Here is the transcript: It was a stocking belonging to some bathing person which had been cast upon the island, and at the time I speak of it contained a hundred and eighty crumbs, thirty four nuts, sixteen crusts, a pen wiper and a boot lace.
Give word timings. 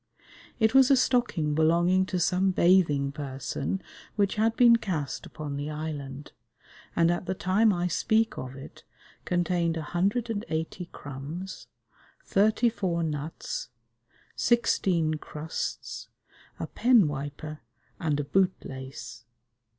It 0.59 0.73
was 0.73 0.89
a 0.89 0.95
stocking 0.97 1.53
belonging 1.53 2.07
to 2.07 2.19
some 2.19 2.49
bathing 2.49 3.11
person 3.11 3.83
which 4.15 4.33
had 4.33 4.55
been 4.57 4.77
cast 4.77 5.27
upon 5.27 5.57
the 5.57 5.69
island, 5.69 6.31
and 6.95 7.11
at 7.11 7.27
the 7.27 7.35
time 7.35 7.71
I 7.71 7.85
speak 7.85 8.35
of 8.35 8.55
it 8.55 8.83
contained 9.25 9.77
a 9.77 9.83
hundred 9.83 10.27
and 10.31 10.43
eighty 10.49 10.87
crumbs, 10.87 11.67
thirty 12.25 12.67
four 12.67 13.03
nuts, 13.03 13.69
sixteen 14.35 15.19
crusts, 15.19 16.07
a 16.59 16.65
pen 16.65 17.07
wiper 17.07 17.61
and 17.99 18.19
a 18.19 18.23
boot 18.23 18.55
lace. 18.65 19.25